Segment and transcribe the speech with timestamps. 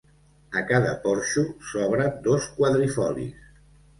[0.59, 3.47] A cada porxo s'obren dos quadrifolis.